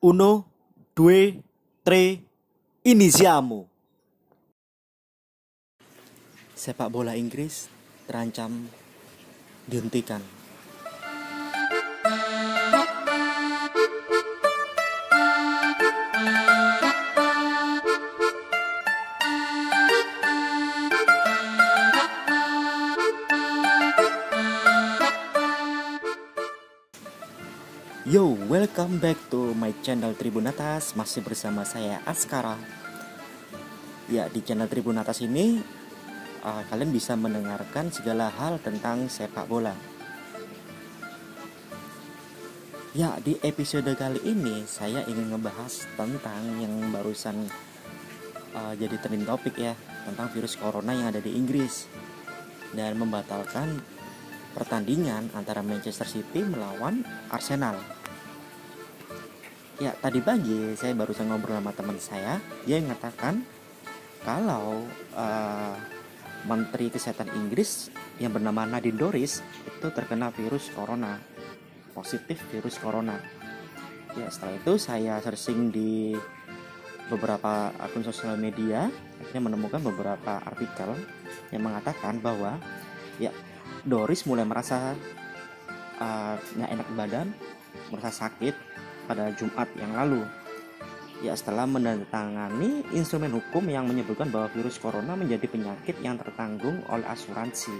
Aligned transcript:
Uno, 0.00 0.48
due, 0.96 1.44
tre, 1.84 2.16
iniziamo. 2.88 3.68
Sepak 6.56 6.88
bola 6.88 7.12
Inggris 7.12 7.68
terancam 8.08 8.64
dihentikan. 9.68 10.39
Yo, 28.08 28.32
welcome 28.48 28.96
back 28.96 29.20
to 29.28 29.52
my 29.52 29.76
channel 29.84 30.16
Tribun 30.16 30.48
Atas. 30.48 30.96
Masih 30.96 31.20
bersama 31.20 31.68
saya 31.68 32.00
Askara. 32.08 32.56
Ya, 34.08 34.24
di 34.32 34.40
channel 34.40 34.72
Tribun 34.72 34.96
Atas 34.96 35.20
ini 35.20 35.60
uh, 36.40 36.64
kalian 36.72 36.96
bisa 36.96 37.12
mendengarkan 37.12 37.92
segala 37.92 38.32
hal 38.32 38.56
tentang 38.64 39.04
sepak 39.12 39.44
bola. 39.44 39.76
Ya, 42.96 43.20
di 43.20 43.36
episode 43.44 43.92
kali 43.92 44.24
ini 44.24 44.64
saya 44.64 45.04
ingin 45.04 45.36
ngebahas 45.36 45.84
tentang 45.92 46.56
yang 46.56 46.72
barusan 46.88 47.52
uh, 48.56 48.72
jadi 48.80 48.96
trending 48.96 49.28
topik 49.28 49.60
ya, 49.60 49.76
tentang 50.08 50.32
virus 50.32 50.56
corona 50.56 50.96
yang 50.96 51.12
ada 51.12 51.20
di 51.20 51.36
Inggris 51.36 51.84
dan 52.72 52.96
membatalkan 52.96 53.99
pertandingan 54.54 55.30
antara 55.34 55.62
Manchester 55.62 56.06
City 56.06 56.42
melawan 56.42 57.06
Arsenal. 57.30 57.78
Ya, 59.80 59.96
tadi 59.96 60.20
pagi 60.20 60.76
saya 60.76 60.92
barusan 60.92 61.32
ngobrol 61.32 61.56
sama 61.56 61.72
teman 61.72 61.96
saya, 61.96 62.36
dia 62.68 62.76
mengatakan 62.84 63.40
kalau 64.20 64.84
uh, 65.16 65.74
Menteri 66.44 66.92
Kesehatan 66.92 67.32
Inggris 67.32 67.88
yang 68.20 68.32
bernama 68.32 68.68
Nadine 68.68 68.96
Dorries 69.00 69.40
itu 69.64 69.88
terkena 69.88 70.28
virus 70.32 70.68
corona, 70.76 71.16
positif 71.96 72.44
virus 72.52 72.76
corona. 72.76 73.16
Ya, 74.12 74.28
setelah 74.28 74.60
itu 74.60 74.76
saya 74.76 75.16
searching 75.24 75.72
di 75.72 76.12
beberapa 77.08 77.72
akun 77.80 78.04
sosial 78.04 78.36
media, 78.36 78.92
akhirnya 79.18 79.42
menemukan 79.48 79.80
beberapa 79.80 80.44
artikel 80.44 80.92
yang 81.50 81.64
mengatakan 81.64 82.20
bahwa 82.20 82.60
ya 83.16 83.32
Doris 83.84 84.28
mulai 84.28 84.44
merasa 84.44 84.92
nggak 86.56 86.68
uh, 86.68 86.74
enak 86.76 86.88
badan, 86.96 87.28
merasa 87.92 88.26
sakit 88.26 88.54
pada 89.08 89.32
Jumat 89.36 89.68
yang 89.76 89.92
lalu. 89.96 90.24
Ya 91.20 91.36
setelah 91.36 91.68
menandatangani 91.68 92.88
instrumen 92.96 93.28
hukum 93.36 93.68
yang 93.68 93.84
menyebutkan 93.84 94.32
bahwa 94.32 94.48
virus 94.56 94.80
corona 94.80 95.12
menjadi 95.12 95.44
penyakit 95.52 96.00
yang 96.00 96.16
tertanggung 96.16 96.80
oleh 96.88 97.04
asuransi. 97.04 97.76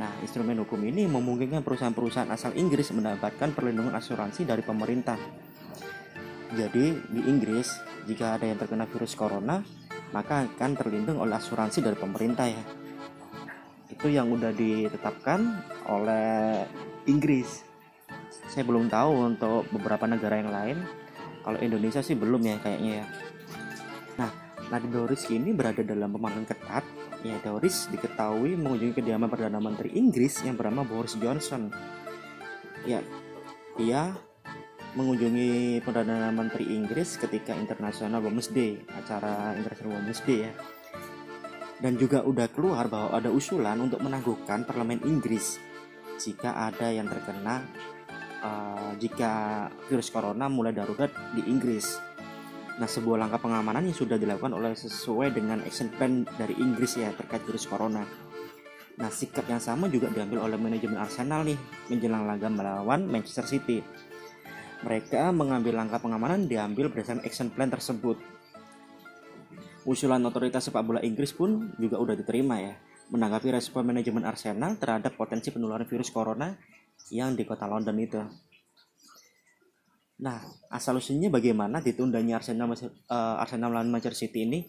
Nah, 0.00 0.10
instrumen 0.24 0.56
hukum 0.64 0.80
ini 0.80 1.04
memungkinkan 1.04 1.60
perusahaan-perusahaan 1.60 2.32
asal 2.32 2.56
Inggris 2.56 2.90
mendapatkan 2.96 3.52
perlindungan 3.52 3.92
asuransi 3.94 4.48
dari 4.48 4.64
pemerintah. 4.64 5.20
Jadi, 6.56 6.96
di 7.12 7.20
Inggris, 7.28 7.68
jika 8.08 8.40
ada 8.40 8.48
yang 8.48 8.56
terkena 8.56 8.88
virus 8.88 9.12
corona, 9.14 9.60
maka 10.10 10.48
akan 10.48 10.72
terlindung 10.74 11.20
oleh 11.20 11.36
asuransi 11.36 11.84
dari 11.84 11.94
pemerintah 11.94 12.46
ya 12.48 12.83
itu 14.04 14.20
yang 14.20 14.28
udah 14.28 14.52
ditetapkan 14.52 15.64
oleh 15.88 16.60
Inggris. 17.08 17.64
Saya 18.52 18.60
belum 18.68 18.92
tahu 18.92 19.32
untuk 19.32 19.64
beberapa 19.72 20.04
negara 20.04 20.44
yang 20.44 20.52
lain. 20.52 20.76
Kalau 21.40 21.56
Indonesia 21.64 22.04
sih 22.04 22.12
belum 22.12 22.44
ya 22.44 22.60
kayaknya 22.60 23.00
ya. 23.00 23.06
Nah 24.20 24.28
Nadi 24.68 24.92
Doris 24.92 25.24
ini 25.32 25.56
berada 25.56 25.80
dalam 25.80 26.12
pemantauan 26.12 26.44
ketat. 26.44 26.84
Ya 27.24 27.40
Doris 27.40 27.88
diketahui 27.88 28.60
mengunjungi 28.60 28.92
kediaman 28.92 29.32
Perdana 29.32 29.56
Menteri 29.56 29.96
Inggris 29.96 30.44
yang 30.44 30.60
bernama 30.60 30.84
Boris 30.84 31.16
Johnson. 31.16 31.72
Ya 32.84 33.00
ia 33.80 34.12
mengunjungi 35.00 35.80
Perdana 35.80 36.28
Menteri 36.28 36.76
Inggris 36.76 37.16
ketika 37.16 37.56
International 37.56 38.20
Women's 38.20 38.52
Day 38.52 38.84
acara 39.00 39.56
International 39.56 39.96
Women's 39.96 40.20
Day 40.28 40.44
ya 40.44 40.73
dan 41.84 42.00
juga 42.00 42.24
udah 42.24 42.48
keluar 42.48 42.88
bahwa 42.88 43.12
ada 43.12 43.28
usulan 43.28 43.76
untuk 43.76 44.00
menangguhkan 44.00 44.64
parlemen 44.64 45.04
Inggris 45.04 45.60
jika 46.16 46.72
ada 46.72 46.88
yang 46.88 47.04
terkena 47.04 47.60
uh, 48.40 48.96
jika 48.96 49.68
virus 49.92 50.08
corona 50.08 50.48
mulai 50.48 50.72
darurat 50.72 51.12
di 51.36 51.44
Inggris. 51.44 52.00
Nah, 52.80 52.88
sebuah 52.88 53.20
langkah 53.20 53.38
pengamanan 53.38 53.84
yang 53.84 53.94
sudah 53.94 54.16
dilakukan 54.16 54.56
oleh 54.56 54.72
sesuai 54.72 55.36
dengan 55.36 55.60
action 55.62 55.92
plan 55.92 56.24
dari 56.40 56.56
Inggris 56.56 56.96
ya 56.96 57.12
terkait 57.12 57.44
virus 57.44 57.68
corona. 57.68 58.02
Nah, 58.98 59.10
sikap 59.12 59.44
yang 59.46 59.60
sama 59.60 59.86
juga 59.92 60.08
diambil 60.08 60.40
oleh 60.40 60.56
manajemen 60.58 60.98
Arsenal 60.98 61.44
nih 61.44 61.58
menjelang 61.92 62.24
laga 62.24 62.48
melawan 62.48 63.06
Manchester 63.06 63.46
City. 63.46 63.84
Mereka 64.82 65.30
mengambil 65.36 65.78
langkah 65.78 66.00
pengamanan 66.00 66.48
diambil 66.48 66.88
berdasarkan 66.90 67.22
action 67.22 67.52
plan 67.52 67.70
tersebut 67.70 68.18
Usulan 69.84 70.24
otoritas 70.24 70.64
sepak 70.64 70.80
bola 70.80 71.00
Inggris 71.04 71.36
pun 71.36 71.76
juga 71.76 72.00
udah 72.00 72.16
diterima 72.16 72.56
ya, 72.56 72.72
menanggapi 73.12 73.52
respon 73.52 73.84
manajemen 73.84 74.24
Arsenal 74.24 74.80
terhadap 74.80 75.12
potensi 75.12 75.52
penularan 75.52 75.84
virus 75.84 76.08
corona 76.08 76.56
yang 77.12 77.36
di 77.36 77.44
kota 77.44 77.68
London 77.68 77.96
itu. 78.00 78.20
Nah, 80.24 80.40
asal 80.72 80.96
usulnya 80.96 81.28
bagaimana 81.28 81.84
ditundanya 81.84 82.40
Arsenal 82.40 82.72
uh, 82.72 83.36
Arsenal 83.36 83.76
lawan 83.76 83.92
Manchester 83.92 84.24
City 84.24 84.48
ini? 84.48 84.64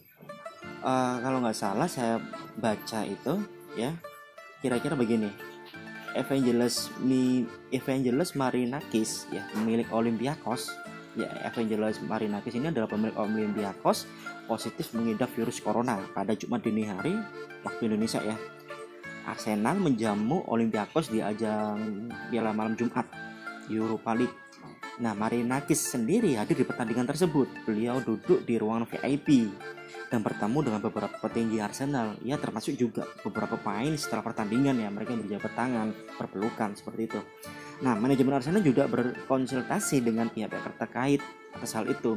Uh, 0.84 1.22
kalau 1.24 1.40
nggak 1.40 1.56
salah 1.56 1.88
saya 1.88 2.20
baca 2.60 3.08
itu 3.08 3.40
ya, 3.80 3.96
kira-kira 4.60 5.00
begini. 5.00 5.32
Evangelos 6.16 6.92
Mi 7.04 7.48
Evangelos 7.72 8.36
Marinakis 8.36 9.32
ya, 9.32 9.48
milik 9.64 9.92
Olympiakos 9.96 10.72
ya 11.16 11.32
Evangelos 11.48 12.04
Marinakis 12.04 12.56
ini 12.60 12.70
adalah 12.70 12.92
pemilik 12.92 13.16
Olympiakos 13.16 14.08
positif 14.46 14.92
mengidap 14.94 15.32
virus 15.34 15.64
corona 15.64 16.00
pada 16.14 16.36
Jumat 16.36 16.62
dini 16.62 16.86
hari 16.86 17.16
waktu 17.64 17.90
Indonesia 17.90 18.22
ya. 18.22 18.38
Arsenal 19.26 19.82
menjamu 19.82 20.46
Olympiakos 20.46 21.10
di 21.10 21.18
ajang 21.18 22.14
Piala 22.30 22.54
Malam 22.54 22.78
Jumat 22.78 23.10
Europa 23.74 24.14
League. 24.14 24.45
Nah, 24.96 25.12
Marinakis 25.12 25.92
sendiri 25.92 26.40
hadir 26.40 26.56
di 26.56 26.64
pertandingan 26.64 27.04
tersebut. 27.04 27.52
Beliau 27.68 28.00
duduk 28.00 28.48
di 28.48 28.56
ruangan 28.56 28.88
VIP 28.88 29.52
dan 30.08 30.24
bertemu 30.24 30.60
dengan 30.72 30.80
beberapa 30.80 31.16
petinggi 31.20 31.60
Arsenal. 31.60 32.16
Ya, 32.24 32.40
termasuk 32.40 32.80
juga 32.80 33.04
beberapa 33.20 33.60
pemain 33.60 33.92
setelah 34.00 34.24
pertandingan 34.24 34.80
ya. 34.80 34.88
Mereka 34.88 35.20
berjabat 35.20 35.52
tangan, 35.52 35.92
berpelukan 36.16 36.80
seperti 36.80 37.12
itu. 37.12 37.20
Nah, 37.84 38.00
manajemen 38.00 38.40
Arsenal 38.40 38.64
juga 38.64 38.88
berkonsultasi 38.88 40.00
dengan 40.00 40.32
pihak-pihak 40.32 40.80
terkait 40.80 41.20
atas 41.52 41.76
hal 41.76 41.92
itu. 41.92 42.16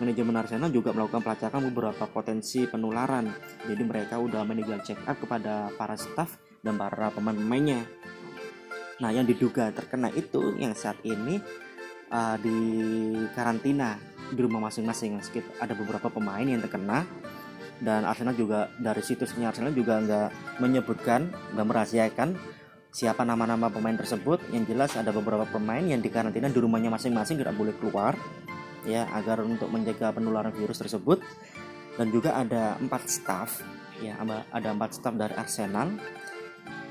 Manajemen 0.00 0.40
Arsenal 0.40 0.72
juga 0.72 0.96
melakukan 0.96 1.20
pelacakan 1.20 1.60
beberapa 1.68 2.08
potensi 2.08 2.64
penularan. 2.64 3.28
Jadi 3.68 3.82
mereka 3.84 4.16
udah 4.16 4.48
medical 4.48 4.80
check 4.80 4.96
up 5.04 5.20
kepada 5.20 5.68
para 5.76 6.00
staff 6.00 6.40
dan 6.64 6.80
para 6.80 7.12
pemain-pemainnya. 7.12 7.84
Nah, 9.04 9.12
yang 9.12 9.28
diduga 9.28 9.68
terkena 9.76 10.08
itu 10.16 10.56
yang 10.56 10.72
saat 10.72 10.96
ini 11.04 11.36
uh, 12.14 12.36
di 12.38 12.58
karantina 13.34 13.98
di 14.30 14.40
rumah 14.40 14.70
masing-masing. 14.70 15.18
Ada 15.58 15.74
beberapa 15.74 16.06
pemain 16.06 16.46
yang 16.46 16.62
terkena 16.62 17.02
dan 17.82 18.06
Arsenal 18.06 18.38
juga 18.38 18.70
dari 18.78 19.02
situsnya 19.02 19.50
Arsenal 19.50 19.74
juga 19.74 19.98
nggak 19.98 20.62
menyebutkan 20.62 21.26
nggak 21.58 21.66
merahasiakan 21.66 22.38
siapa 22.94 23.26
nama-nama 23.26 23.66
pemain 23.68 23.98
tersebut. 23.98 24.38
Yang 24.54 24.72
jelas 24.72 24.94
ada 24.94 25.10
beberapa 25.10 25.44
pemain 25.50 25.82
yang 25.82 25.98
dikarantina 25.98 26.46
di 26.46 26.60
rumahnya 26.62 26.94
masing-masing 26.94 27.42
tidak 27.42 27.58
boleh 27.58 27.74
keluar 27.82 28.14
ya 28.86 29.10
agar 29.16 29.42
untuk 29.42 29.66
menjaga 29.74 30.14
penularan 30.14 30.54
virus 30.54 30.78
tersebut. 30.78 31.18
Dan 31.94 32.10
juga 32.10 32.34
ada 32.38 32.74
empat 32.78 33.06
staff 33.06 33.62
ya 34.02 34.18
ada 34.50 34.68
empat 34.74 34.98
staff 34.98 35.14
dari 35.14 35.34
Arsenal 35.38 35.94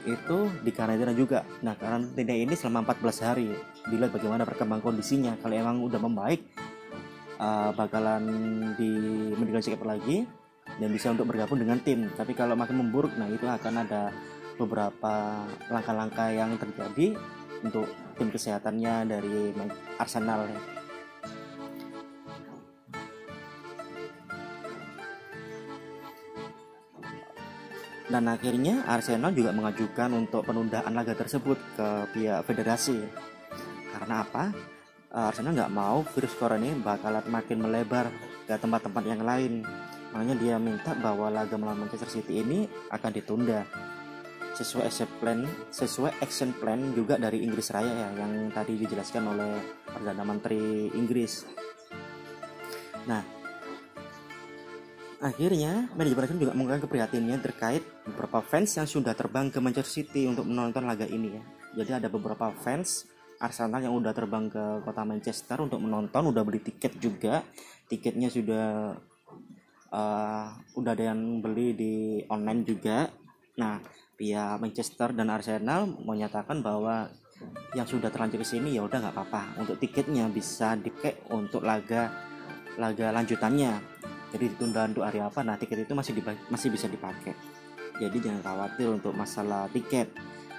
itu 0.03 0.51
dikarantina 0.63 1.15
juga. 1.15 1.47
Nah 1.63 1.75
karantina 1.79 2.35
ini 2.35 2.53
selama 2.53 2.93
14 2.93 3.25
hari. 3.25 3.49
Dilihat 3.87 4.11
bagaimana 4.11 4.43
perkembangan 4.43 4.83
kondisinya. 4.83 5.33
Kalau 5.39 5.55
emang 5.55 5.83
udah 5.83 5.99
membaik 5.99 6.41
uh, 7.39 7.71
bakalan 7.75 8.23
di 8.75 8.91
medical 9.37 9.63
check 9.63 9.81
lagi 9.83 10.27
dan 10.79 10.89
bisa 10.89 11.11
untuk 11.11 11.29
bergabung 11.29 11.59
dengan 11.59 11.79
tim. 11.79 12.09
Tapi 12.13 12.35
kalau 12.35 12.55
makin 12.55 12.83
memburuk 12.83 13.13
nah 13.15 13.27
itu 13.27 13.45
akan 13.47 13.83
ada 13.87 14.11
beberapa 14.55 15.43
langkah-langkah 15.71 16.29
yang 16.29 16.55
terjadi 16.61 17.17
untuk 17.63 17.87
tim 18.19 18.29
kesehatannya 18.29 18.95
dari 19.07 19.55
Arsenal 19.97 20.45
Dan 28.13 28.29
akhirnya 28.29 28.85
Arsenal 28.85 29.33
juga 29.33 29.49
mengajukan 29.49 30.13
untuk 30.13 30.45
penundaan 30.45 30.93
laga 30.93 31.17
tersebut 31.17 31.57
ke 31.73 31.87
pihak 32.13 32.45
federasi. 32.45 33.01
Karena 33.89 34.21
apa? 34.21 34.53
Arsenal 35.09 35.57
nggak 35.57 35.73
mau 35.73 36.05
virus 36.13 36.33
corona 36.37 36.61
ini 36.61 36.77
bakalan 36.77 37.25
makin 37.29 37.57
melebar 37.61 38.09
ke 38.49 38.53
tempat-tempat 38.57 39.03
yang 39.05 39.21
lain 39.21 39.61
makanya 40.09 40.35
dia 40.37 40.55
minta 40.57 40.93
bahwa 40.97 41.29
laga 41.29 41.53
melawan 41.53 41.85
Manchester 41.85 42.09
City 42.09 42.41
ini 42.41 42.65
akan 42.89 43.11
ditunda 43.13 43.61
sesuai 44.57 44.89
action 44.89 45.09
plan 45.17 45.45
sesuai 45.73 46.17
action 46.21 46.49
plan 46.57 46.97
juga 46.97 47.17
dari 47.17 47.41
Inggris 47.45 47.73
Raya 47.73 47.93
ya 47.93 48.09
yang 48.25 48.53
tadi 48.53 48.77
dijelaskan 48.77 49.23
oleh 49.37 49.53
Perdana 49.85 50.25
Menteri 50.25 50.89
Inggris 50.97 51.45
nah 53.05 53.21
akhirnya 55.23 55.87
manajemen 55.95 56.27
Arsenal 56.27 56.43
juga 56.43 56.53
mengungkapkan 56.53 56.83
keprihatinannya 56.83 57.39
terkait 57.39 57.83
beberapa 58.03 58.43
fans 58.43 58.75
yang 58.75 58.83
sudah 58.83 59.15
terbang 59.15 59.47
ke 59.47 59.63
Manchester 59.63 60.03
City 60.03 60.27
untuk 60.27 60.43
menonton 60.43 60.83
laga 60.83 61.07
ini 61.07 61.39
ya. 61.39 61.43
Jadi 61.79 61.91
ada 62.03 62.07
beberapa 62.11 62.51
fans 62.51 63.07
Arsenal 63.39 63.79
yang 63.79 63.95
udah 63.95 64.11
terbang 64.11 64.51
ke 64.51 64.83
kota 64.83 65.07
Manchester 65.07 65.63
untuk 65.63 65.79
menonton 65.79 66.27
udah 66.27 66.43
beli 66.43 66.59
tiket 66.59 66.99
juga. 66.99 67.39
Tiketnya 67.87 68.27
sudah 68.27 68.99
uh, 69.95 70.47
udah 70.75 70.91
ada 70.91 71.15
yang 71.15 71.39
beli 71.39 71.71
di 71.71 71.93
online 72.27 72.67
juga. 72.67 73.07
Nah 73.55 73.79
pihak 74.19 74.59
Manchester 74.59 75.15
dan 75.15 75.31
Arsenal 75.31 75.87
menyatakan 75.87 76.59
bahwa 76.59 77.07
yang 77.75 77.87
sudah 77.87 78.11
terlanjur 78.11 78.43
ke 78.43 78.47
sini 78.47 78.75
ya 78.75 78.83
udah 78.83 78.99
nggak 78.99 79.15
apa-apa. 79.15 79.55
Untuk 79.63 79.79
tiketnya 79.79 80.27
bisa 80.27 80.75
dipakai 80.75 81.23
untuk 81.31 81.63
laga 81.63 82.11
laga 82.75 83.13
lanjutannya 83.13 83.92
jadi 84.33 84.49
ditunda 84.49 84.89
untuk 84.89 85.05
hari 85.05 85.21
apa 85.21 85.45
nah 85.45 85.53
tiket 85.53 85.85
itu 85.85 85.93
masih 85.93 86.17
masih 86.49 86.73
bisa 86.73 86.89
dipakai. 86.89 87.37
Jadi 88.01 88.17
jangan 88.17 88.41
khawatir 88.41 88.89
untuk 88.89 89.13
masalah 89.13 89.69
tiket. 89.69 90.09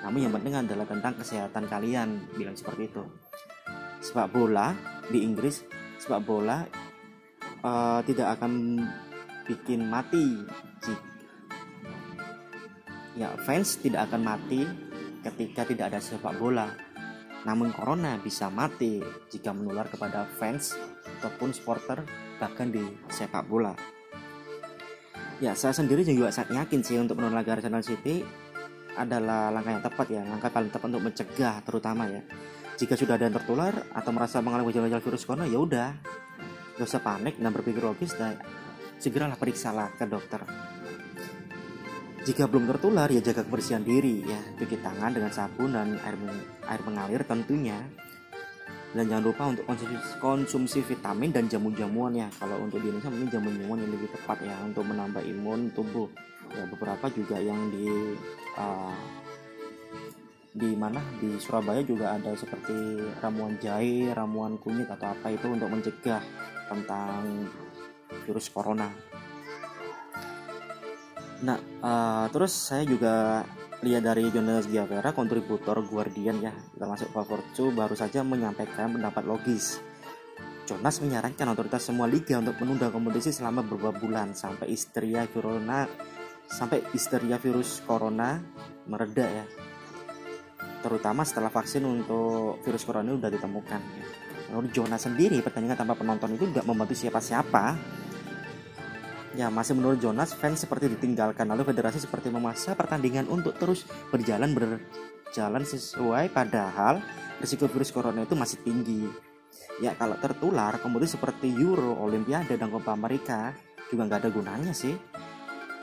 Namun 0.07 0.31
yang 0.31 0.33
penting 0.39 0.55
adalah 0.55 0.87
tentang 0.87 1.19
kesehatan 1.19 1.67
kalian 1.67 2.31
bilang 2.39 2.55
seperti 2.55 2.87
itu. 2.87 3.03
Sepak 3.99 4.31
bola 4.31 4.71
di 5.11 5.27
Inggris 5.27 5.67
sepak 5.99 6.23
bola 6.23 6.63
uh, 7.67 7.99
tidak 8.07 8.39
akan 8.39 8.79
bikin 9.45 9.91
mati 9.91 10.45
ya 13.15 13.31
fans 13.47 13.79
tidak 13.79 14.11
akan 14.11 14.23
mati 14.27 14.67
ketika 15.27 15.67
tidak 15.67 15.95
ada 15.95 15.99
sepak 15.99 16.39
bola. 16.39 16.71
Namun 17.45 17.75
corona 17.75 18.17
bisa 18.23 18.49
mati 18.49 19.03
jika 19.29 19.53
menular 19.53 19.91
kepada 19.91 20.25
fans 20.39 20.79
ataupun 21.25 21.57
supporter 21.57 22.05
bahkan 22.37 22.69
di 22.69 22.85
sepak 23.09 23.49
bola 23.49 23.73
ya 25.41 25.57
saya 25.57 25.73
sendiri 25.73 26.05
juga 26.05 26.29
sangat 26.29 26.69
yakin 26.69 26.81
sih 26.85 27.01
untuk 27.01 27.17
menonton 27.17 27.41
laga 27.41 27.57
Arsenal 27.57 27.81
City 27.81 28.21
adalah 28.95 29.51
langkah 29.51 29.73
yang 29.75 29.85
tepat 29.85 30.07
ya, 30.11 30.23
langkah 30.23 30.51
paling 30.51 30.71
tepat 30.71 30.89
untuk 30.95 31.05
mencegah 31.11 31.55
terutama 31.67 32.07
ya. 32.07 32.23
Jika 32.75 32.95
sudah 32.99 33.15
ada 33.19 33.31
yang 33.31 33.37
tertular 33.39 33.75
atau 33.95 34.11
merasa 34.11 34.43
mengalami 34.43 34.75
gejala-gejala 34.75 35.03
virus 35.03 35.23
corona, 35.27 35.47
ya 35.47 35.59
udah, 35.63 35.91
gak 36.79 36.87
usah 36.87 37.03
panik 37.03 37.39
dan 37.39 37.51
berpikir 37.55 37.83
logis 37.83 38.15
dan 38.19 38.39
segeralah 38.99 39.39
periksalah 39.39 39.95
ke 39.95 40.05
dokter. 40.11 40.43
Jika 42.25 42.49
belum 42.49 42.65
tertular 42.67 43.13
ya 43.13 43.21
jaga 43.21 43.45
kebersihan 43.45 43.85
diri 43.85 44.25
ya, 44.25 44.41
cuci 44.57 44.81
tangan 44.81 45.13
dengan 45.13 45.31
sabun 45.31 45.77
dan 45.77 46.01
air 46.03 46.17
air 46.67 46.81
mengalir 46.83 47.21
tentunya. 47.29 47.79
Dan 48.95 49.11
jangan 49.11 49.25
lupa 49.27 49.43
untuk 49.51 49.65
konsumsi, 49.67 49.99
konsumsi 50.23 50.79
vitamin 50.87 51.35
dan 51.35 51.51
jamu-jamuan 51.51 52.15
ya. 52.15 52.29
Kalau 52.39 52.63
untuk 52.63 52.79
di 52.79 52.95
Indonesia 52.95 53.11
mungkin 53.11 53.31
jamu-jamuan 53.35 53.79
yang 53.83 53.91
lebih 53.91 54.09
tepat 54.15 54.39
ya 54.47 54.55
untuk 54.63 54.87
menambah 54.87 55.23
imun 55.27 55.75
tubuh 55.75 56.07
ya 56.55 56.65
beberapa 56.71 57.11
juga 57.11 57.43
yang 57.43 57.75
di 57.75 57.91
uh, 58.55 58.95
di 60.55 60.71
mana 60.79 61.03
di 61.19 61.35
Surabaya 61.43 61.83
juga 61.83 62.15
ada 62.15 62.31
seperti 62.39 63.03
ramuan 63.19 63.59
jahe, 63.59 64.15
ramuan 64.15 64.55
kunyit 64.63 64.87
atau 64.87 65.11
apa 65.11 65.35
itu 65.35 65.51
untuk 65.51 65.67
mencegah 65.67 66.23
tentang 66.71 67.51
virus 68.23 68.47
corona. 68.55 68.87
Nah, 71.43 71.59
uh, 71.83 72.31
terus 72.31 72.55
saya 72.55 72.87
juga 72.87 73.43
lihat 73.83 74.07
dari 74.07 74.31
Jonas 74.31 74.71
Giavera, 74.71 75.11
kontributor 75.11 75.83
Guardian 75.83 76.39
ya, 76.39 76.55
termasuk 76.79 77.11
Favorcu 77.11 77.75
baru 77.75 77.97
saja 77.99 78.23
menyampaikan 78.23 78.95
pendapat 78.95 79.25
logis. 79.27 79.83
Jonas 80.65 81.03
menyarankan 81.03 81.53
otoritas 81.53 81.85
semua 81.85 82.09
liga 82.09 82.41
untuk 82.41 82.57
menunda 82.63 82.89
kompetisi 82.89 83.35
selama 83.35 83.61
beberapa 83.61 83.93
bulan 84.01 84.33
sampai 84.33 84.73
histeria 84.73 85.29
corona 85.29 85.85
sampai 86.49 86.85
histeria 86.93 87.37
virus 87.37 87.85
corona 87.85 88.41
mereda 88.89 89.27
ya. 89.29 89.45
Terutama 90.81 91.25
setelah 91.25 91.53
vaksin 91.53 91.85
untuk 91.85 92.61
virus 92.65 92.85
corona 92.85 93.13
sudah 93.13 93.33
ditemukan 93.33 93.81
menurut 94.55 94.71
Jonas 94.71 95.03
sendiri 95.03 95.43
pertandingan 95.43 95.75
tanpa 95.75 95.99
penonton 95.99 96.31
itu 96.37 96.47
tidak 96.53 96.63
membantu 96.69 96.95
siapa-siapa 96.95 97.75
ya 99.35 99.51
masih 99.51 99.75
menurut 99.75 99.99
Jonas 99.99 100.33
fans 100.35 100.63
seperti 100.63 100.91
ditinggalkan 100.95 101.51
lalu 101.51 101.67
federasi 101.67 101.99
seperti 101.99 102.31
memaksa 102.31 102.79
pertandingan 102.79 103.27
untuk 103.27 103.59
terus 103.59 103.83
berjalan 104.15 104.55
berjalan 104.55 105.63
sesuai 105.67 106.31
padahal 106.31 107.03
risiko 107.43 107.67
virus 107.67 107.91
corona 107.91 108.23
itu 108.23 108.39
masih 108.39 108.63
tinggi 108.63 109.11
ya 109.83 109.95
kalau 109.99 110.15
tertular 110.23 110.79
kompetisi 110.79 111.19
seperti 111.19 111.51
Euro, 111.51 111.99
Olimpiade 111.99 112.55
dan 112.55 112.71
Copa 112.71 112.95
America 112.95 113.51
juga 113.91 114.07
nggak 114.07 114.21
ada 114.23 114.31
gunanya 114.31 114.73
sih 114.73 114.95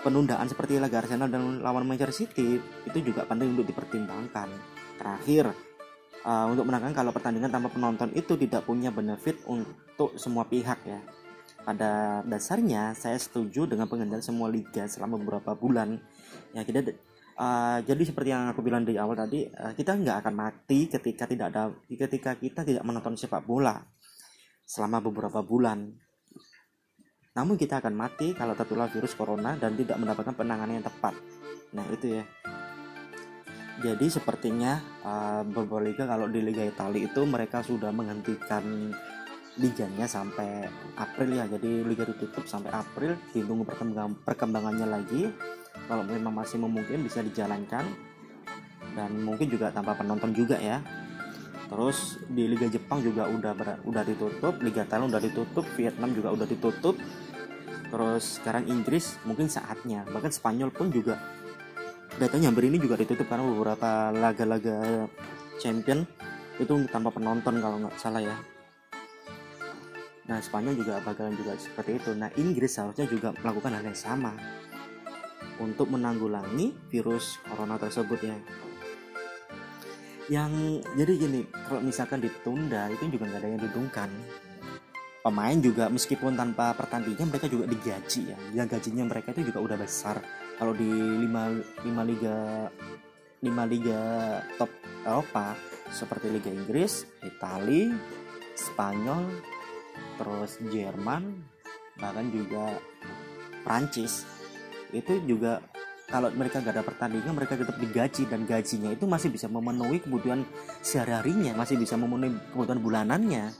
penundaan 0.02 0.50
seperti 0.50 0.82
laga 0.82 1.06
Arsenal 1.06 1.30
dan 1.30 1.62
lawan 1.62 1.86
Manchester 1.86 2.26
City 2.26 2.58
itu 2.60 2.98
juga 3.06 3.24
penting 3.30 3.54
untuk 3.54 3.70
dipertimbangkan. 3.70 4.50
Terakhir, 4.98 5.54
uh, 6.26 6.46
untuk 6.50 6.66
menangkan 6.66 6.94
kalau 6.94 7.14
pertandingan 7.14 7.54
tanpa 7.54 7.70
penonton 7.70 8.10
itu 8.18 8.34
tidak 8.38 8.66
punya 8.66 8.90
benefit 8.90 9.38
untuk 9.46 10.18
semua 10.18 10.46
pihak 10.50 10.82
ya. 10.86 11.00
Pada 11.62 12.26
dasarnya 12.26 12.98
saya 12.98 13.18
setuju 13.22 13.70
dengan 13.70 13.86
pengendalian 13.86 14.26
semua 14.26 14.50
liga 14.50 14.90
selama 14.90 15.22
beberapa 15.22 15.54
bulan. 15.54 16.02
Ya 16.58 16.66
kita 16.66 16.90
uh, 17.38 17.80
jadi 17.86 18.02
seperti 18.02 18.34
yang 18.34 18.50
aku 18.50 18.66
bilang 18.66 18.82
di 18.82 18.98
awal 18.98 19.14
tadi, 19.14 19.46
uh, 19.46 19.78
kita 19.78 19.94
nggak 19.94 20.26
akan 20.26 20.34
mati 20.34 20.90
ketika 20.90 21.30
tidak 21.30 21.54
ada 21.54 21.70
ketika 21.86 22.34
kita 22.34 22.66
tidak 22.66 22.82
menonton 22.82 23.14
sepak 23.14 23.46
bola 23.46 23.78
selama 24.66 25.04
beberapa 25.04 25.44
bulan 25.46 25.92
namun 27.32 27.56
kita 27.56 27.80
akan 27.80 27.96
mati 27.96 28.36
kalau 28.36 28.52
tertular 28.60 28.92
virus 28.92 29.16
corona 29.16 29.56
dan 29.56 29.80
tidak 29.80 29.96
mendapatkan 29.96 30.36
penanganan 30.36 30.84
yang 30.84 30.88
tepat. 30.88 31.16
Nah 31.72 31.86
itu 31.88 32.20
ya. 32.20 32.24
Jadi 33.82 34.12
sepertinya 34.12 34.78
uh, 35.02 35.42
beberapa 35.48 35.82
liga 35.82 36.04
kalau 36.06 36.30
di 36.30 36.44
Liga 36.44 36.62
Italia 36.62 37.08
itu 37.08 37.22
mereka 37.26 37.66
sudah 37.66 37.90
menghentikan 37.90 38.94
liganya 39.60 40.08
sampai 40.08 40.70
April 40.96 41.36
ya. 41.36 41.46
Jadi 41.50 41.84
liga 41.84 42.08
ditutup 42.08 42.48
sampai 42.48 42.72
April, 42.72 43.20
ditunggu 43.36 43.68
perkembangan 43.68 44.16
perkembangannya 44.24 44.88
lagi. 44.88 45.28
Kalau 45.88 46.04
memang 46.08 46.32
masih 46.32 46.62
memungkinkan 46.62 47.04
bisa 47.04 47.20
dijalankan 47.20 47.84
dan 48.96 49.12
mungkin 49.24 49.48
juga 49.52 49.72
tanpa 49.72 49.98
penonton 49.98 50.32
juga 50.32 50.56
ya. 50.60 50.80
Terus 51.72 52.20
di 52.28 52.52
Liga 52.52 52.68
Jepang 52.68 53.00
juga 53.00 53.32
udah 53.32 53.54
ber, 53.56 53.80
udah 53.88 54.04
ditutup, 54.04 54.60
Liga 54.60 54.84
Thailand 54.84 55.16
udah 55.16 55.24
ditutup, 55.24 55.64
Vietnam 55.80 56.12
juga 56.12 56.36
udah 56.36 56.44
ditutup. 56.44 57.00
Terus 57.88 58.40
sekarang 58.40 58.68
Inggris 58.68 59.16
mungkin 59.24 59.48
saatnya, 59.48 60.04
bahkan 60.12 60.32
Spanyol 60.32 60.72
pun 60.72 60.92
juga 60.92 61.16
datanya 62.20 62.52
hampir 62.52 62.68
ini 62.68 62.76
juga 62.76 63.00
ditutup 63.00 63.24
karena 63.32 63.48
beberapa 63.48 64.12
laga-laga 64.12 65.08
champion 65.64 66.04
itu 66.60 66.74
tanpa 66.92 67.16
penonton 67.16 67.64
kalau 67.64 67.88
nggak 67.88 67.96
salah 67.96 68.20
ya. 68.20 68.36
Nah 70.32 70.40
Spanyol 70.40 70.80
juga 70.80 71.04
bakalan 71.04 71.36
juga 71.36 71.60
seperti 71.60 72.00
itu. 72.00 72.16
Nah 72.16 72.32
Inggris 72.40 72.72
seharusnya 72.72 73.04
juga 73.04 73.36
melakukan 73.44 73.76
hal 73.76 73.84
yang 73.84 74.00
sama 74.00 74.32
untuk 75.60 75.92
menanggulangi 75.92 76.72
virus 76.88 77.36
corona 77.44 77.76
tersebut 77.76 78.20
ya. 78.24 78.38
Yang 80.32 80.88
jadi 80.96 81.14
gini 81.20 81.42
kalau 81.68 81.84
misalkan 81.84 82.24
ditunda 82.24 82.88
itu 82.96 83.12
juga 83.12 83.28
nggak 83.28 83.42
ada 83.44 83.50
yang 83.52 83.60
didungkan. 83.60 84.10
Pemain 85.22 85.60
juga 85.60 85.92
meskipun 85.92 86.34
tanpa 86.34 86.74
pertandingan 86.80 87.28
mereka 87.28 87.52
juga 87.52 87.68
digaji 87.68 88.32
ya. 88.32 88.38
Yang 88.56 88.80
gajinya 88.80 89.12
mereka 89.12 89.36
itu 89.36 89.52
juga 89.52 89.60
udah 89.68 89.78
besar. 89.84 90.24
Kalau 90.56 90.72
di 90.72 90.88
lima 90.88 91.52
lima 91.84 92.02
liga 92.08 92.38
lima 93.44 93.68
liga 93.68 94.00
top 94.56 94.72
Eropa 95.04 95.60
seperti 95.92 96.32
Liga 96.32 96.48
Inggris, 96.48 97.04
Italia, 97.20 97.92
Spanyol, 98.56 99.28
terus 100.20 100.62
Jerman, 100.70 101.42
bahkan 101.98 102.28
juga 102.30 102.78
Prancis. 103.66 104.26
Itu 104.92 105.24
juga 105.24 105.64
kalau 106.12 106.28
mereka 106.36 106.60
gak 106.60 106.76
ada 106.76 106.84
pertandingan 106.84 107.32
mereka 107.32 107.56
tetap 107.56 107.80
digaji 107.80 108.28
dan 108.28 108.44
gajinya 108.44 108.92
itu 108.92 109.08
masih 109.08 109.32
bisa 109.32 109.48
memenuhi 109.48 110.04
kebutuhan 110.04 110.44
sehari-harinya 110.84 111.56
masih 111.56 111.80
bisa 111.80 111.96
memenuhi 111.96 112.36
kebutuhan 112.52 112.82
bulanannya. 112.84 113.56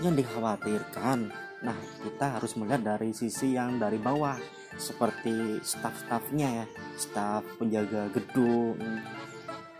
Yang 0.00 0.14
dikhawatirkan 0.24 1.44
nah 1.64 1.76
kita 2.04 2.36
harus 2.36 2.52
melihat 2.60 2.84
dari 2.84 3.16
sisi 3.16 3.56
yang 3.56 3.80
dari 3.80 3.96
bawah 3.96 4.36
seperti 4.76 5.64
staff-staffnya 5.64 6.48
ya 6.60 6.66
staff 7.00 7.40
penjaga 7.56 8.12
gedung 8.12 8.76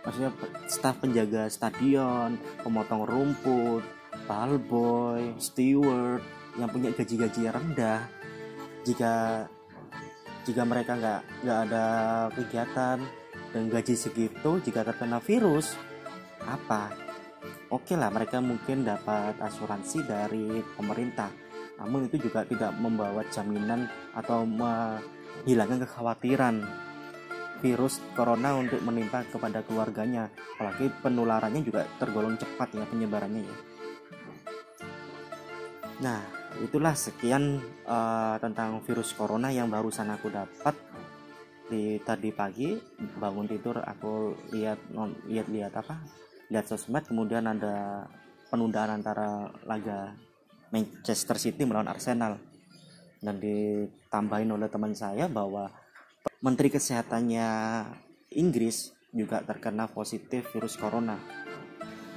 maksudnya 0.01 0.33
staff 0.65 0.97
penjaga 0.97 1.45
stadion 1.45 2.41
pemotong 2.65 3.05
rumput 3.05 3.85
ballboy, 4.23 5.35
steward 5.37 6.23
yang 6.55 6.71
punya 6.71 6.91
gaji-gaji 6.95 7.51
rendah. 7.51 8.07
Jika 8.87 9.45
jika 10.45 10.61
mereka 10.61 10.93
nggak 10.93 11.21
nggak 11.41 11.59
ada 11.69 11.85
kegiatan 12.31 12.97
dan 13.49 13.63
gaji 13.67 13.95
segitu 13.97 14.61
jika 14.61 14.85
terkena 14.85 15.19
virus 15.19 15.75
apa? 16.45 16.93
Oke 17.73 17.97
lah 17.97 18.13
mereka 18.13 18.39
mungkin 18.39 18.85
dapat 18.85 19.41
asuransi 19.41 20.05
dari 20.05 20.61
pemerintah. 20.77 21.33
Namun 21.81 22.07
itu 22.07 22.29
juga 22.29 22.45
tidak 22.47 22.71
membawa 22.77 23.25
jaminan 23.27 23.89
atau 24.15 24.47
menghilangkan 24.47 25.83
kekhawatiran 25.83 26.55
virus 27.59 27.99
corona 28.13 28.53
untuk 28.53 28.79
menimpa 28.85 29.25
kepada 29.27 29.65
keluarganya. 29.65 30.29
Apalagi 30.55 30.93
penularannya 31.01 31.61
juga 31.65 31.89
tergolong 31.97 32.37
cepat 32.37 32.69
ya 32.77 32.85
penyebarannya 32.85 33.43
ya 33.43 33.74
nah 36.03 36.19
itulah 36.63 36.95
sekian 36.95 37.59
uh, 37.83 38.39
tentang 38.39 38.79
virus 38.83 39.11
corona 39.11 39.51
yang 39.51 39.67
barusan 39.67 40.07
aku 40.11 40.31
dapat 40.31 40.75
di 41.67 41.97
tadi 42.01 42.29
pagi. 42.31 42.77
Bangun 43.19 43.49
tidur 43.49 43.81
aku 43.81 44.37
lihat 44.53 44.79
lihat 45.27 45.47
lihat 45.49 45.73
apa? 45.75 45.99
Lihat 46.53 46.65
sosmed 46.69 47.03
kemudian 47.09 47.49
ada 47.49 48.05
penundaan 48.47 49.01
antara 49.01 49.49
laga 49.65 50.13
Manchester 50.69 51.41
City 51.41 51.65
melawan 51.65 51.89
Arsenal. 51.89 52.39
Dan 53.19 53.41
ditambahin 53.41 54.53
oleh 54.53 54.69
teman 54.69 54.93
saya 54.93 55.25
bahwa 55.25 55.73
Menteri 56.45 56.69
Kesehatannya 56.69 57.49
Inggris 58.37 58.93
juga 59.09 59.41
terkena 59.41 59.89
positif 59.89 60.45
virus 60.53 60.77
corona. 60.77 61.17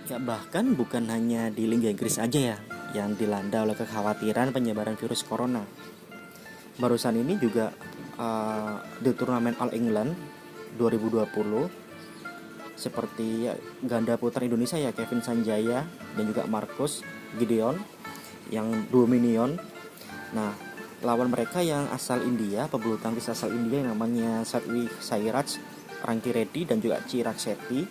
Ya 0.04 0.20
bahkan 0.20 0.76
bukan 0.76 1.08
hanya 1.08 1.48
di 1.48 1.64
Liga 1.64 1.88
Inggris 1.88 2.20
aja 2.20 2.56
ya 2.56 2.77
yang 2.96 3.16
dilanda 3.16 3.64
oleh 3.64 3.76
kekhawatiran 3.76 4.52
penyebaran 4.52 4.96
virus 4.96 5.24
corona. 5.24 5.64
Barusan 6.78 7.18
ini 7.18 7.36
juga 7.36 7.74
uh, 8.16 8.78
di 9.02 9.10
turnamen 9.12 9.58
All 9.58 9.74
England 9.74 10.14
2020 10.78 11.88
seperti 12.78 13.50
ganda 13.82 14.14
putra 14.14 14.46
Indonesia 14.46 14.78
ya 14.78 14.94
Kevin 14.94 15.18
Sanjaya 15.18 15.82
dan 16.14 16.24
juga 16.30 16.46
Marcus 16.46 17.02
Gideon 17.34 17.74
yang 18.54 18.86
Dominion. 18.88 19.58
Nah, 20.30 20.54
lawan 21.02 21.34
mereka 21.34 21.58
yang 21.58 21.90
asal 21.90 22.22
India, 22.22 22.70
pebulu 22.70 22.94
tangkis 23.02 23.26
asal 23.34 23.50
India 23.50 23.82
yang 23.82 23.98
namanya 23.98 24.46
Satwi 24.46 24.86
Sairaj, 25.02 25.58
Rangki 26.06 26.30
Reddy 26.30 26.62
dan 26.70 26.78
juga 26.78 27.02
Chirag 27.10 27.42
Shetty 27.42 27.82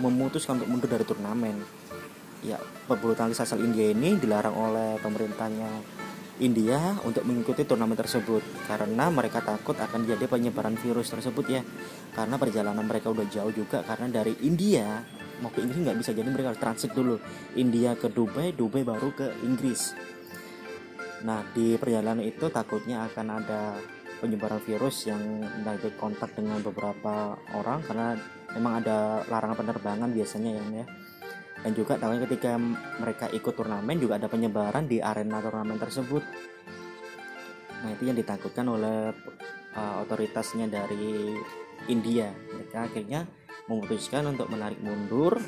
memutuskan 0.00 0.60
untuk 0.60 0.68
mundur 0.68 0.90
dari 0.92 1.04
turnamen. 1.08 1.56
Ya, 2.46 2.62
pebulu 2.86 3.18
tangkis 3.18 3.42
asal 3.42 3.58
India 3.58 3.90
ini 3.90 4.14
dilarang 4.22 4.54
oleh 4.54 5.02
pemerintahnya 5.02 5.66
India 6.38 6.94
untuk 7.02 7.26
mengikuti 7.26 7.66
turnamen 7.66 7.98
tersebut 7.98 8.38
karena 8.70 9.10
mereka 9.10 9.42
takut 9.42 9.74
akan 9.74 10.06
jadi 10.06 10.30
penyebaran 10.30 10.78
virus 10.78 11.10
tersebut 11.10 11.42
ya. 11.50 11.66
Karena 12.14 12.38
perjalanan 12.38 12.86
mereka 12.86 13.10
udah 13.10 13.26
jauh 13.26 13.50
juga 13.50 13.82
karena 13.82 14.22
dari 14.22 14.38
India 14.46 15.02
mau 15.42 15.50
ke 15.50 15.58
Inggris 15.58 15.82
nggak 15.82 15.98
bisa. 15.98 16.14
Jadi 16.14 16.28
mereka 16.30 16.54
harus 16.54 16.62
transit 16.62 16.94
dulu. 16.94 17.18
India 17.58 17.98
ke 17.98 18.12
Dubai 18.14 18.54
Dubai 18.54 18.86
baru 18.86 19.10
ke 19.10 19.26
Inggris. 19.42 19.96
Nah 21.26 21.42
di 21.50 21.74
perjalanan 21.74 22.22
itu 22.22 22.46
takutnya 22.46 23.10
akan 23.10 23.26
ada 23.42 23.74
penyebaran 24.22 24.62
virus 24.62 25.10
yang 25.10 25.42
dari 25.66 25.90
kontak 25.98 26.30
dengan 26.38 26.62
beberapa 26.62 27.36
orang 27.58 27.82
karena 27.84 28.14
memang 28.54 28.86
ada 28.86 29.26
larangan 29.28 29.56
penerbangan 29.60 30.08
biasanya 30.14 30.50
ya 30.56 30.86
dan 31.66 31.74
juga 31.74 31.98
tahunya 31.98 32.30
ketika 32.30 32.54
mereka 33.02 33.26
ikut 33.34 33.54
turnamen 33.58 33.98
juga 33.98 34.22
ada 34.22 34.30
penyebaran 34.30 34.86
di 34.86 35.02
arena 35.02 35.42
turnamen 35.42 35.82
tersebut 35.82 36.22
nah 37.82 37.90
itu 37.90 38.06
yang 38.06 38.14
ditakutkan 38.14 38.70
oleh 38.70 39.10
uh, 39.74 40.02
otoritasnya 40.06 40.70
dari 40.70 41.34
India 41.90 42.30
mereka 42.54 42.86
akhirnya 42.86 43.26
memutuskan 43.66 44.30
untuk 44.30 44.46
menarik 44.46 44.78
mundur 44.78 45.42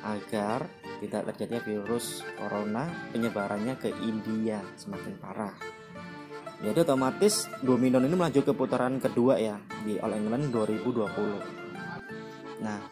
agar 0.00 0.80
tidak 1.00 1.32
terjadi 1.32 1.64
virus 1.64 2.20
corona 2.36 2.84
penyebarannya 3.12 3.76
ke 3.80 3.88
India 4.04 4.60
semakin 4.76 5.16
parah. 5.16 5.56
Jadi 6.60 6.84
otomatis 6.84 7.48
Dominion 7.64 8.04
ini 8.04 8.12
melaju 8.12 8.40
ke 8.44 8.52
putaran 8.52 9.00
kedua 9.00 9.40
ya 9.40 9.56
di 9.80 9.96
All 9.96 10.12
England 10.12 10.52
2020. 10.52 12.60
Nah, 12.60 12.84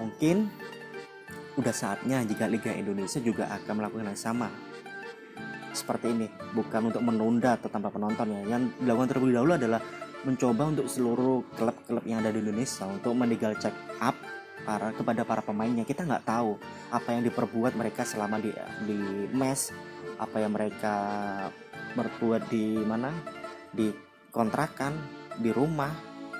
mungkin 0.00 0.48
udah 1.56 1.74
saatnya 1.74 2.24
jika 2.24 2.48
Liga 2.48 2.72
Indonesia 2.72 3.20
juga 3.20 3.48
akan 3.52 3.72
melakukan 3.82 4.08
hal 4.12 4.18
sama. 4.18 4.48
Seperti 5.72 6.12
ini, 6.12 6.28
bukan 6.52 6.92
untuk 6.92 7.00
menunda 7.00 7.56
tanpa 7.56 7.88
penonton 7.88 8.28
ya. 8.28 8.56
Yang 8.56 8.76
dilakukan 8.80 9.08
terlebih 9.08 9.34
dahulu 9.40 9.52
adalah 9.56 9.80
mencoba 10.22 10.62
untuk 10.70 10.86
seluruh 10.86 11.42
klub-klub 11.58 12.04
yang 12.06 12.22
ada 12.22 12.30
di 12.30 12.38
Indonesia 12.38 12.86
untuk 12.86 13.12
meninggal 13.18 13.58
check 13.58 13.74
up 13.98 14.14
para 14.62 14.94
kepada 14.94 15.26
para 15.26 15.42
pemainnya 15.42 15.82
kita 15.82 16.06
nggak 16.06 16.22
tahu 16.22 16.54
apa 16.94 17.08
yang 17.10 17.26
diperbuat 17.26 17.74
mereka 17.74 18.06
selama 18.06 18.38
di 18.38 18.54
di 18.86 19.26
mes 19.34 19.74
apa 20.22 20.38
yang 20.38 20.54
mereka 20.54 20.94
berbuat 21.98 22.46
di 22.46 22.78
mana 22.78 23.10
di 23.74 23.90
kontrakan 24.30 24.94
di 25.42 25.50
rumah 25.50 25.90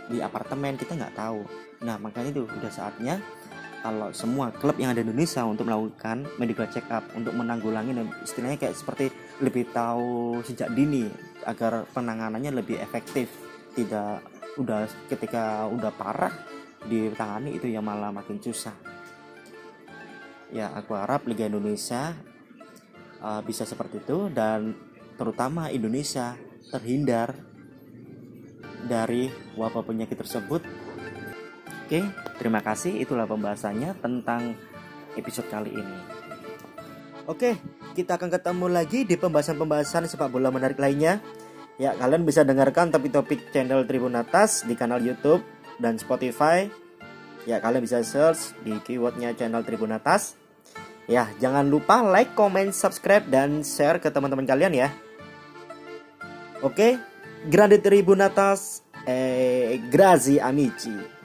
di 0.06 0.22
apartemen 0.22 0.78
kita 0.78 0.94
nggak 0.94 1.18
tahu 1.18 1.42
nah 1.82 1.98
makanya 1.98 2.30
itu 2.30 2.46
udah 2.46 2.70
saatnya 2.70 3.18
kalau 3.82 4.14
semua 4.14 4.54
klub 4.54 4.78
yang 4.78 4.94
ada 4.94 5.02
di 5.02 5.10
Indonesia 5.10 5.42
untuk 5.42 5.66
melakukan 5.66 6.22
medical 6.38 6.70
check 6.70 6.86
up 6.88 7.02
untuk 7.18 7.34
menanggulangi 7.34 7.90
dan 7.98 8.06
istilahnya 8.22 8.56
kayak 8.62 8.78
seperti 8.78 9.10
lebih 9.42 9.66
tahu 9.74 10.38
sejak 10.46 10.70
dini 10.70 11.10
agar 11.42 11.82
penanganannya 11.90 12.62
lebih 12.62 12.78
efektif 12.78 13.26
tidak 13.74 14.22
udah 14.54 14.86
ketika 15.10 15.66
udah 15.66 15.90
parah 15.90 16.30
ditangani 16.86 17.58
itu 17.58 17.66
yang 17.66 17.82
malah 17.82 18.14
makin 18.14 18.38
susah. 18.38 18.74
Ya 20.54 20.70
aku 20.70 20.94
harap 20.94 21.26
Liga 21.26 21.50
Indonesia 21.50 22.14
uh, 23.18 23.42
bisa 23.42 23.66
seperti 23.66 23.98
itu 23.98 24.30
dan 24.30 24.78
terutama 25.18 25.74
Indonesia 25.74 26.38
terhindar 26.70 27.34
dari 28.86 29.30
wabah 29.58 29.82
penyakit 29.86 30.18
tersebut 30.18 30.62
oke 31.92 32.00
terima 32.40 32.64
kasih 32.64 33.04
itulah 33.04 33.28
pembahasannya 33.28 33.92
tentang 34.00 34.56
episode 35.12 35.44
kali 35.52 35.76
ini 35.76 35.98
oke 37.28 37.52
kita 37.92 38.16
akan 38.16 38.32
ketemu 38.32 38.66
lagi 38.72 39.04
di 39.04 39.20
pembahasan-pembahasan 39.20 40.08
sepak 40.08 40.32
bola 40.32 40.48
menarik 40.48 40.80
lainnya 40.80 41.20
Ya, 41.80 41.96
kalian 41.96 42.28
bisa 42.28 42.44
dengarkan 42.44 42.92
topik-topik 42.92 43.48
channel 43.48 43.88
Tribun 43.88 44.12
Atas 44.12 44.62
di 44.68 44.76
kanal 44.76 45.00
YouTube 45.00 45.40
dan 45.80 45.96
Spotify. 45.96 46.68
Ya, 47.48 47.58
kalian 47.58 47.82
bisa 47.82 48.04
search 48.04 48.52
di 48.60 48.76
keywordnya 48.84 49.32
channel 49.32 49.64
Tribun 49.64 49.90
Atas. 49.90 50.36
Ya, 51.08 51.26
jangan 51.40 51.66
lupa 51.66 52.04
like, 52.04 52.36
comment, 52.36 52.70
subscribe, 52.70 53.24
dan 53.26 53.64
share 53.64 53.98
ke 53.98 54.12
teman-teman 54.12 54.44
kalian 54.44 54.76
ya. 54.76 54.88
Oke, 56.62 57.00
Grande 57.48 57.82
Tribun 57.82 58.22
Atas, 58.22 58.86
eh, 59.08 59.80
grazie 59.90 60.38
amici. 60.38 61.21